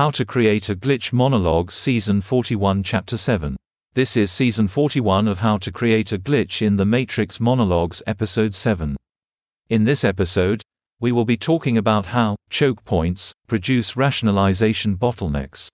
[0.00, 3.54] How to Create a Glitch Monologue Season 41 Chapter 7.
[3.92, 8.54] This is Season 41 of How to Create a Glitch in the Matrix Monologues Episode
[8.54, 8.96] 7.
[9.68, 10.62] In this episode,
[11.00, 15.68] we will be talking about how choke points produce rationalization bottlenecks.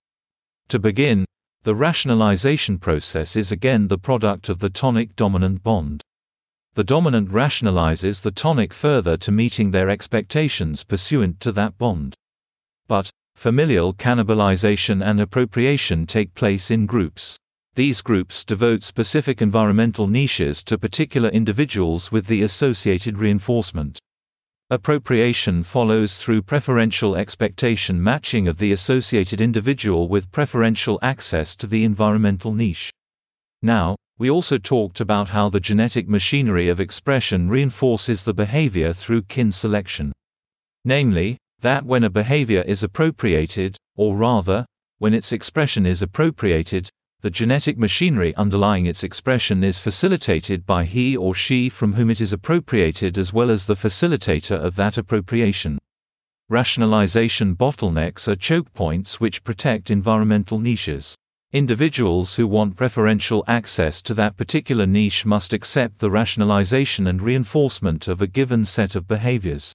[0.70, 1.24] To begin,
[1.62, 6.02] the rationalization process is again the product of the tonic dominant bond.
[6.74, 12.16] The dominant rationalizes the tonic further to meeting their expectations pursuant to that bond.
[12.88, 17.36] But, Familial cannibalization and appropriation take place in groups.
[17.74, 23.98] These groups devote specific environmental niches to particular individuals with the associated reinforcement.
[24.70, 31.84] Appropriation follows through preferential expectation matching of the associated individual with preferential access to the
[31.84, 32.90] environmental niche.
[33.60, 39.22] Now, we also talked about how the genetic machinery of expression reinforces the behavior through
[39.24, 40.10] kin selection.
[40.86, 44.66] Namely, that when a behavior is appropriated, or rather,
[44.98, 46.90] when its expression is appropriated,
[47.22, 52.20] the genetic machinery underlying its expression is facilitated by he or she from whom it
[52.20, 55.78] is appropriated as well as the facilitator of that appropriation.
[56.48, 61.16] Rationalization bottlenecks are choke points which protect environmental niches.
[61.52, 68.08] Individuals who want preferential access to that particular niche must accept the rationalization and reinforcement
[68.08, 69.72] of a given set of behaviors.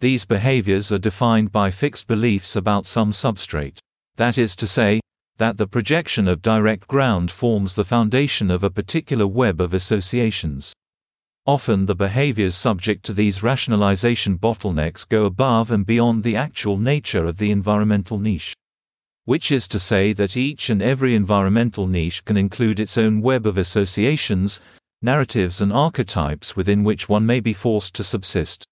[0.00, 3.78] These behaviors are defined by fixed beliefs about some substrate.
[4.16, 5.00] That is to say,
[5.36, 10.72] that the projection of direct ground forms the foundation of a particular web of associations.
[11.44, 17.26] Often the behaviors subject to these rationalization bottlenecks go above and beyond the actual nature
[17.26, 18.54] of the environmental niche.
[19.26, 23.46] Which is to say that each and every environmental niche can include its own web
[23.46, 24.60] of associations,
[25.02, 28.66] narratives and archetypes within which one may be forced to subsist.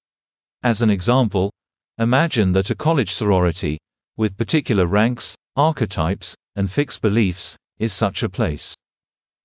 [0.64, 1.52] As an example,
[1.98, 3.78] imagine that a college sorority,
[4.16, 8.74] with particular ranks, archetypes, and fixed beliefs, is such a place.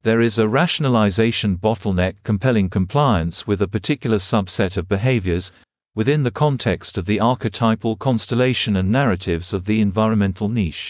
[0.02, 5.52] There is a rationalization bottleneck compelling compliance with a particular subset of behaviors,
[5.94, 10.90] within the context of the archetypal constellation and narratives of the environmental niche.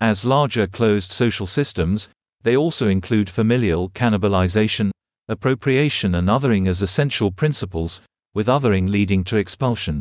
[0.00, 2.08] As larger closed social systems,
[2.42, 4.90] they also include familial cannibalization,
[5.28, 8.00] appropriation and othering as essential principles,
[8.34, 10.00] with othering leading to expulsion.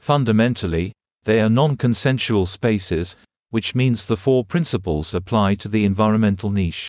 [0.00, 0.92] Fundamentally,
[1.24, 3.16] they are non-consensual spaces,
[3.50, 6.88] which means the four principles apply to the environmental niche.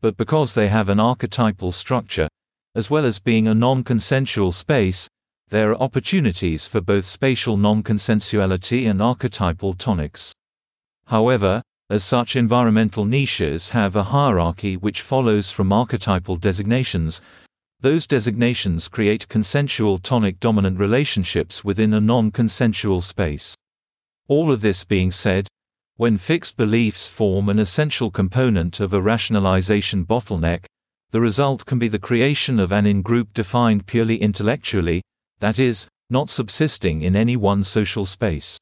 [0.00, 2.28] But because they have an archetypal structure,
[2.74, 5.08] as well as being a non-consensual space,
[5.50, 10.32] there are opportunities for both spatial non-consensuality and archetypal tonics.
[11.06, 11.60] However,
[11.90, 17.20] as such environmental niches have a hierarchy which follows from archetypal designations,
[17.82, 23.54] those designations create consensual tonic-dominant relationships within a non-consensual space.
[24.28, 25.48] All of this being said,
[25.96, 30.64] when fixed beliefs form an essential component of a rationalization bottleneck,
[31.10, 35.02] the result can be the creation of an in-group defined purely intellectually,
[35.40, 38.58] that is, not subsisting in any one social space.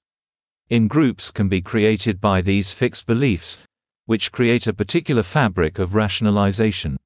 [0.70, 3.58] In-groups can be created by these fixed beliefs,
[4.06, 6.96] which create a particular fabric of rationalization.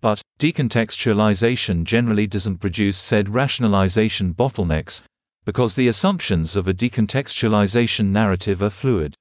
[0.00, 5.02] But, decontextualization generally doesn't produce said rationalization bottlenecks,
[5.44, 9.14] because the assumptions of a decontextualization narrative are fluid.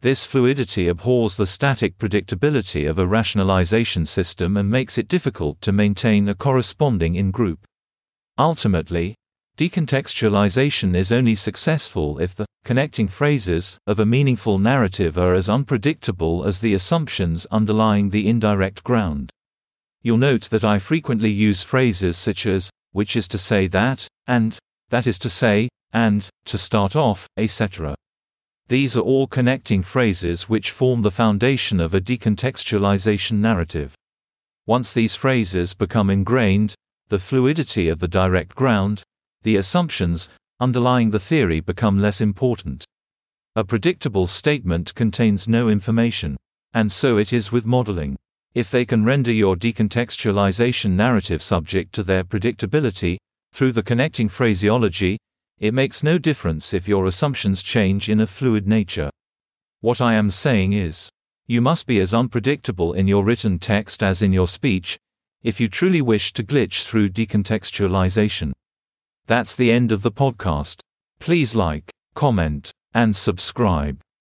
[0.00, 5.70] This fluidity abhors the static predictability of a rationalization system and makes it difficult to
[5.70, 7.60] maintain a corresponding in-group.
[8.36, 9.14] Ultimately,
[9.56, 16.44] decontextualization is only successful if the connecting phrases of a meaningful narrative are as unpredictable
[16.44, 19.30] as the assumptions underlying the indirect ground.
[20.02, 24.58] You'll note that I frequently use phrases such as, which is to say that, and,
[24.90, 27.94] that is to say, and, to start off, etc.
[28.68, 33.94] These are all connecting phrases which form the foundation of a decontextualization narrative.
[34.66, 36.74] Once these phrases become ingrained,
[37.08, 39.02] the fluidity of the direct ground,
[39.42, 40.28] the assumptions,
[40.60, 42.84] underlying the theory become less important.
[43.54, 46.36] A predictable statement contains no information.
[46.72, 48.16] And so it is with modeling.
[48.54, 53.16] If they can render your decontextualization narrative subject to their predictability,
[53.54, 55.18] through the connecting phraseology,
[55.58, 59.10] it makes no difference if your assumptions change in a fluid nature.
[59.80, 61.08] What I am saying is,
[61.46, 64.98] you must be as unpredictable in your written text as in your speech,
[65.42, 68.52] if you truly wish to glitch through decontextualization.
[69.26, 70.80] That's the end of the podcast.
[71.20, 74.02] Please like, comment, and subscribe.